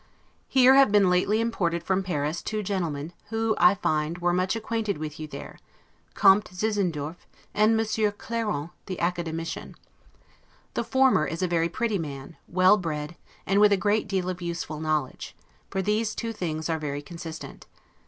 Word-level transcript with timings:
Here 0.47 0.73
have 0.73 0.91
been 0.91 1.11
lately 1.11 1.39
imported 1.39 1.83
from 1.83 2.01
Paris 2.01 2.41
two 2.41 2.63
gentlemen, 2.63 3.13
who, 3.29 3.53
I 3.59 3.75
find, 3.75 4.17
were 4.17 4.33
much 4.33 4.55
acquainted 4.55 4.97
with 4.97 5.19
you 5.19 5.27
there 5.27 5.59
Comte 6.15 6.45
Zinzendorf, 6.51 7.27
and 7.53 7.77
Monsieur 7.77 8.09
Clairant 8.11 8.71
the 8.87 8.99
Academician. 8.99 9.75
The 10.73 10.83
former 10.83 11.27
is 11.27 11.43
a 11.43 11.47
very 11.47 11.69
pretty 11.69 11.99
man, 11.99 12.35
well 12.47 12.77
bred, 12.77 13.15
and 13.45 13.61
with 13.61 13.71
a 13.71 13.77
great 13.77 14.07
deal 14.07 14.27
of 14.27 14.41
useful 14.41 14.79
knowledge; 14.79 15.35
for 15.69 15.83
those 15.83 16.15
two 16.15 16.33
things 16.33 16.67
are 16.67 16.79
very 16.79 17.03
consistent. 17.03 17.67